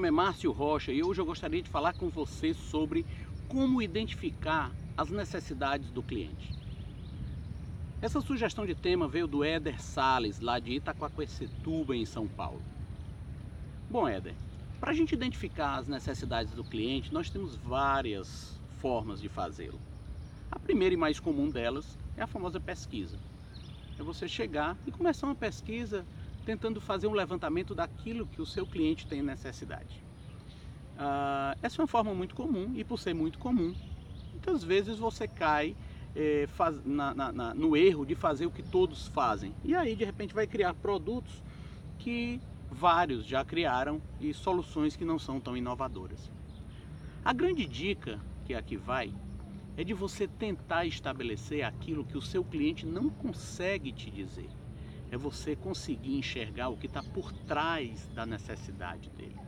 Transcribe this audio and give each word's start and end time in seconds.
nome 0.00 0.08
é 0.08 0.10
Márcio 0.10 0.50
Rocha 0.50 0.90
e 0.90 1.02
hoje 1.02 1.20
eu 1.20 1.26
gostaria 1.26 1.60
de 1.60 1.68
falar 1.68 1.92
com 1.92 2.08
você 2.08 2.54
sobre 2.54 3.04
como 3.46 3.82
identificar 3.82 4.72
as 4.96 5.10
necessidades 5.10 5.90
do 5.90 6.02
cliente. 6.02 6.54
Essa 8.00 8.22
sugestão 8.22 8.64
de 8.64 8.74
tema 8.74 9.06
veio 9.06 9.26
do 9.26 9.44
Éder 9.44 9.78
Sales, 9.78 10.40
lá 10.40 10.58
de 10.58 10.72
Itaquaquecetuba, 10.72 11.94
em 11.94 12.06
São 12.06 12.26
Paulo. 12.26 12.62
Bom, 13.90 14.08
Éder, 14.08 14.34
para 14.80 14.92
a 14.92 14.94
gente 14.94 15.14
identificar 15.14 15.76
as 15.76 15.86
necessidades 15.86 16.54
do 16.54 16.64
cliente, 16.64 17.12
nós 17.12 17.28
temos 17.28 17.54
várias 17.56 18.58
formas 18.80 19.20
de 19.20 19.28
fazê-lo. 19.28 19.78
A 20.50 20.58
primeira 20.58 20.94
e 20.94 20.96
mais 20.96 21.20
comum 21.20 21.50
delas 21.50 21.98
é 22.16 22.22
a 22.22 22.26
famosa 22.26 22.58
pesquisa. 22.58 23.18
É 23.98 24.02
você 24.02 24.26
chegar 24.26 24.78
e 24.86 24.90
começar 24.90 25.26
uma 25.26 25.34
pesquisa 25.34 26.06
tentando 26.44 26.80
fazer 26.80 27.06
um 27.06 27.12
levantamento 27.12 27.74
daquilo 27.74 28.26
que 28.26 28.40
o 28.40 28.46
seu 28.46 28.66
cliente 28.66 29.06
tem 29.06 29.22
necessidade. 29.22 30.02
Uh, 30.96 31.56
essa 31.62 31.80
é 31.80 31.82
uma 31.82 31.88
forma 31.88 32.14
muito 32.14 32.34
comum 32.34 32.72
e 32.74 32.84
por 32.84 32.98
ser 32.98 33.14
muito 33.14 33.38
comum, 33.38 33.74
muitas 34.32 34.62
vezes 34.62 34.98
você 34.98 35.26
cai 35.26 35.74
é, 36.14 36.46
faz, 36.48 36.84
na, 36.84 37.14
na, 37.14 37.32
na, 37.32 37.54
no 37.54 37.76
erro 37.76 38.04
de 38.04 38.14
fazer 38.14 38.46
o 38.46 38.50
que 38.50 38.62
todos 38.62 39.08
fazem. 39.08 39.54
E 39.64 39.74
aí 39.74 39.94
de 39.94 40.04
repente 40.04 40.34
vai 40.34 40.46
criar 40.46 40.74
produtos 40.74 41.42
que 41.98 42.40
vários 42.70 43.24
já 43.24 43.44
criaram 43.44 44.00
e 44.20 44.32
soluções 44.32 44.96
que 44.96 45.04
não 45.04 45.18
são 45.18 45.40
tão 45.40 45.56
inovadoras. 45.56 46.30
A 47.24 47.32
grande 47.32 47.66
dica 47.66 48.18
que 48.44 48.54
aqui 48.54 48.76
vai 48.76 49.12
é 49.76 49.84
de 49.84 49.94
você 49.94 50.26
tentar 50.26 50.84
estabelecer 50.84 51.62
aquilo 51.62 52.04
que 52.04 52.18
o 52.18 52.22
seu 52.22 52.44
cliente 52.44 52.84
não 52.84 53.08
consegue 53.08 53.92
te 53.92 54.10
dizer 54.10 54.48
é 55.10 55.16
você 55.16 55.56
conseguir 55.56 56.16
enxergar 56.16 56.68
o 56.68 56.76
que 56.76 56.86
está 56.86 57.02
por 57.02 57.32
trás 57.32 58.08
da 58.14 58.24
necessidade 58.24 59.10
dele. 59.10 59.40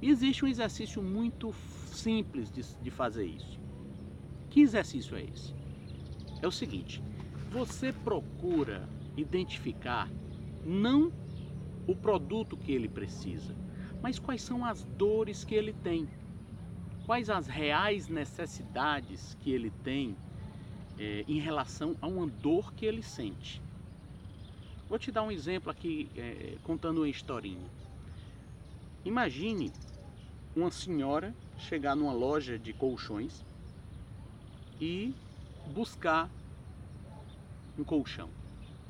E 0.00 0.10
existe 0.10 0.44
um 0.44 0.48
exercício 0.48 1.02
muito 1.02 1.54
simples 1.86 2.50
de, 2.50 2.62
de 2.82 2.90
fazer 2.90 3.24
isso. 3.24 3.60
Que 4.50 4.60
exercício 4.60 5.16
é 5.16 5.22
esse? 5.22 5.54
É 6.42 6.46
o 6.46 6.50
seguinte: 6.50 7.02
você 7.50 7.92
procura 7.92 8.88
identificar 9.16 10.10
não 10.64 11.12
o 11.86 11.94
produto 11.94 12.56
que 12.56 12.72
ele 12.72 12.88
precisa, 12.88 13.54
mas 14.02 14.18
quais 14.18 14.42
são 14.42 14.64
as 14.64 14.84
dores 14.84 15.44
que 15.44 15.54
ele 15.54 15.72
tem, 15.72 16.08
quais 17.06 17.30
as 17.30 17.46
reais 17.46 18.08
necessidades 18.08 19.36
que 19.40 19.50
ele 19.50 19.70
tem 19.82 20.16
é, 20.98 21.24
em 21.28 21.38
relação 21.38 21.96
a 22.00 22.06
uma 22.06 22.26
dor 22.26 22.72
que 22.74 22.84
ele 22.84 23.02
sente. 23.02 23.62
Vou 24.92 24.98
te 24.98 25.10
dar 25.10 25.22
um 25.22 25.32
exemplo 25.32 25.70
aqui, 25.70 26.06
é, 26.14 26.54
contando 26.64 26.98
uma 26.98 27.08
historinha. 27.08 27.66
Imagine 29.06 29.72
uma 30.54 30.70
senhora 30.70 31.34
chegar 31.56 31.96
numa 31.96 32.12
loja 32.12 32.58
de 32.58 32.74
colchões 32.74 33.42
e 34.78 35.14
buscar 35.72 36.28
um 37.78 37.82
colchão. 37.82 38.28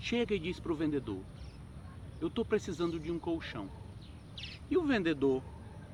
Chega 0.00 0.34
e 0.34 0.41
diz 0.41 0.59
para 0.59 0.72
o 0.72 0.75
vendedor: 0.75 1.22
Eu 2.20 2.27
estou 2.27 2.44
precisando 2.44 2.98
de 2.98 3.12
um 3.12 3.19
colchão. 3.20 3.70
E 4.69 4.77
o 4.77 4.84
vendedor, 4.84 5.41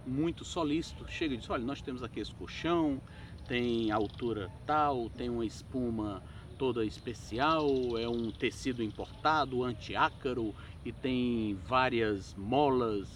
muito 0.06 0.42
solícito, 0.42 1.06
chega 1.06 1.34
e 1.34 1.36
diz: 1.36 1.50
Olha, 1.50 1.66
nós 1.66 1.82
temos 1.82 2.02
aqui 2.02 2.20
esse 2.20 2.32
colchão, 2.32 2.98
tem 3.46 3.90
altura 3.90 4.50
tal, 4.64 5.10
tem 5.10 5.28
uma 5.28 5.44
espuma 5.44 6.22
toda 6.58 6.84
especial, 6.84 7.68
é 7.96 8.08
um 8.08 8.32
tecido 8.32 8.82
importado, 8.82 9.62
antiácaro 9.62 10.52
e 10.84 10.92
tem 10.92 11.56
várias 11.66 12.34
molas 12.34 13.08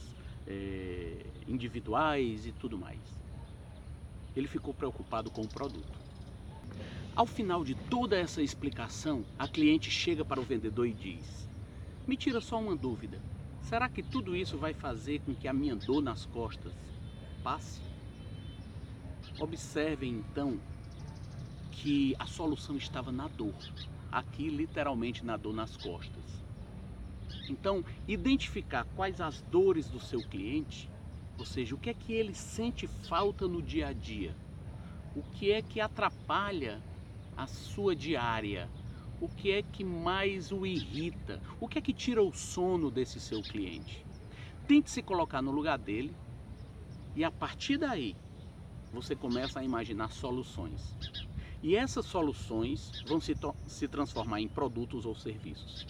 é, 0.47 1.27
individuais 1.49 2.47
e 2.47 2.53
tudo 2.53 2.79
mais. 2.79 3.01
Ele 4.37 4.47
ficou 4.47 4.73
preocupado 4.73 5.31
com 5.31 5.43
o 5.43 5.49
produto. 5.49 6.01
Ao 7.15 7.27
final 7.27 7.63
de 7.65 7.75
toda 7.75 8.17
essa 8.17 8.41
explicação, 8.41 9.25
a 9.39 9.47
cliente 9.47 9.91
chega 9.91 10.25
para 10.25 10.41
o 10.41 10.45
vendedor 10.45 10.87
e 10.87 10.95
diz: 10.95 11.47
Me 12.07 12.17
tira 12.17 12.41
só 12.41 12.59
uma 12.59 12.77
dúvida. 12.77 13.21
Será 13.61 13.89
que 13.89 14.03
tudo 14.03 14.35
isso 14.35 14.57
vai 14.57 14.73
fazer 14.73 15.21
com 15.21 15.35
que 15.35 15.47
a 15.47 15.53
minha 15.53 15.77
dor 15.77 16.01
nas 16.01 16.25
costas 16.27 16.73
passe? 17.43 17.81
Observem 19.39 20.15
então 20.15 20.59
que 21.73 22.15
a 22.19 22.27
solução 22.27 22.77
estava 22.77 23.11
na 23.11 23.27
dor, 23.27 23.55
aqui 24.11 24.49
literalmente 24.49 25.25
na 25.25 25.37
dor 25.37 25.55
nas 25.55 25.77
costas. 25.77 26.45
Então, 27.49 27.85
identificar 28.07 28.85
quais 28.95 29.21
as 29.21 29.41
dores 29.43 29.89
do 29.89 29.99
seu 29.99 30.21
cliente, 30.21 30.89
ou 31.39 31.45
seja, 31.45 31.75
o 31.75 31.79
que 31.79 31.91
é 31.91 31.95
que 31.95 32.13
ele 32.13 32.35
sente 32.35 32.87
falta 32.87 33.49
no 33.49 33.61
dia 33.61 33.89
a 33.89 33.93
dia, 33.93 34.37
o 35.17 35.23
que 35.23 35.51
é 35.51 35.61
que 35.61 35.81
atrapalha 35.81 36.81
a 37.37 37.47
sua 37.47 37.97
diária, 37.97 38.71
o 39.21 39.29
que 39.29 39.51
é 39.51 39.63
que 39.63 39.83
mais 39.83 40.53
o 40.53 40.67
irrita, 40.67 41.41
o 41.59 41.67
que 41.67 41.79
é 41.79 41.83
que 41.83 41.93
tira 41.93 42.23
o 42.23 42.33
sono 42.33 42.91
desse 42.91 43.19
seu 43.19 43.43
cliente. 43.43 44.05
Tente 44.67 44.91
se 44.91 45.03
colocar 45.03 45.41
no 45.41 45.51
lugar 45.51 45.79
dele 45.79 46.15
e 47.17 47.25
a 47.25 47.31
partir 47.31 47.79
daí 47.79 48.15
você 48.93 49.17
começa 49.17 49.61
a 49.61 49.65
imaginar 49.65 50.11
soluções. 50.11 50.97
E 51.63 51.77
essas 51.77 52.07
soluções 52.07 52.93
vão 53.05 53.21
se, 53.21 53.37
se 53.67 53.89
transformar 53.89 54.41
em 54.41 54.49
produtos 54.49 55.07
ou 55.07 55.15
serviços. 55.15 55.87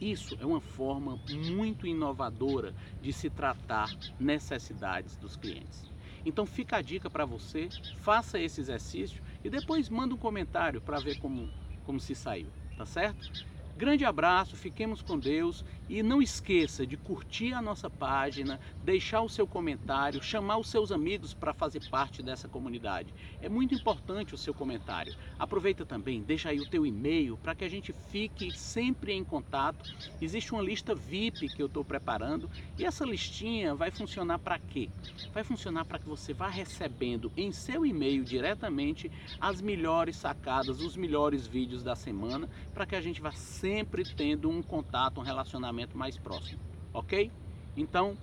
Isso 0.00 0.36
é 0.38 0.46
uma 0.46 0.60
forma 0.60 1.20
muito 1.28 1.86
inovadora 1.86 2.74
de 3.00 3.12
se 3.12 3.30
tratar 3.30 3.96
necessidades 4.18 5.16
dos 5.16 5.36
clientes. 5.36 5.84
Então 6.24 6.46
fica 6.46 6.76
a 6.76 6.82
dica 6.82 7.10
para 7.10 7.24
você, 7.24 7.68
faça 7.94 8.38
esse 8.38 8.60
exercício 8.60 9.22
e 9.44 9.50
depois 9.50 9.88
manda 9.88 10.14
um 10.14 10.18
comentário 10.18 10.80
para 10.80 11.00
ver 11.00 11.16
como, 11.16 11.52
como 11.82 12.00
se 12.00 12.14
saiu, 12.14 12.52
tá 12.76 12.86
certo? 12.86 13.28
Grande 13.76 14.04
abraço, 14.04 14.54
fiquemos 14.54 15.00
com 15.00 15.18
Deus 15.18 15.64
e 15.88 16.02
não 16.02 16.22
esqueça 16.22 16.86
de 16.86 16.96
curtir 16.96 17.52
a 17.52 17.62
nossa 17.62 17.88
página, 17.88 18.60
deixar 18.84 19.22
o 19.22 19.28
seu 19.28 19.46
comentário, 19.46 20.22
chamar 20.22 20.58
os 20.58 20.68
seus 20.68 20.92
amigos 20.92 21.34
para 21.34 21.52
fazer 21.52 21.80
parte 21.90 22.22
dessa 22.22 22.46
comunidade. 22.48 23.12
É 23.40 23.48
muito 23.48 23.74
importante 23.74 24.34
o 24.34 24.38
seu 24.38 24.54
comentário. 24.54 25.14
Aproveita 25.38 25.84
também, 25.84 26.22
deixa 26.22 26.50
aí 26.50 26.60
o 26.60 26.68
teu 26.68 26.86
e-mail 26.86 27.36
para 27.38 27.54
que 27.54 27.64
a 27.64 27.68
gente 27.68 27.94
fique 28.10 28.56
sempre 28.56 29.12
em 29.12 29.24
contato. 29.24 29.90
Existe 30.20 30.52
uma 30.52 30.62
lista 30.62 30.94
VIP 30.94 31.48
que 31.48 31.62
eu 31.62 31.66
estou 31.66 31.84
preparando 31.84 32.48
e 32.78 32.84
essa 32.84 33.04
listinha 33.04 33.74
vai 33.74 33.90
funcionar 33.90 34.38
para 34.38 34.58
quê? 34.58 34.88
Vai 35.32 35.44
funcionar 35.44 35.84
para 35.86 35.98
que 35.98 36.08
você 36.08 36.32
vá 36.32 36.48
recebendo 36.48 37.32
em 37.36 37.50
seu 37.52 37.84
e-mail 37.84 38.22
diretamente 38.22 39.10
as 39.40 39.60
melhores 39.60 40.16
sacadas, 40.16 40.80
os 40.80 40.96
melhores 40.96 41.46
vídeos 41.46 41.82
da 41.82 41.96
semana, 41.96 42.48
para 42.72 42.86
que 42.86 42.94
a 42.94 43.00
gente 43.00 43.20
vá 43.20 43.32
sempre 43.62 44.04
tendo 44.04 44.50
um 44.50 44.60
contato, 44.60 45.20
um 45.20 45.22
relacionamento 45.22 45.96
mais 45.96 46.18
próximo, 46.18 46.60
ok? 46.92 47.30
Então, 47.76 48.18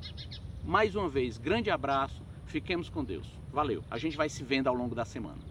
mais 0.61 0.95
uma 0.95 1.07
vez, 1.07 1.37
grande 1.37 1.71
abraço, 1.71 2.21
fiquemos 2.43 2.89
com 2.89 3.05
Deus. 3.05 3.25
Valeu, 3.49 3.81
a 3.89 3.97
gente 3.97 4.17
vai 4.17 4.27
se 4.27 4.43
vendo 4.43 4.67
ao 4.67 4.75
longo 4.75 4.93
da 4.93 5.05
semana. 5.05 5.41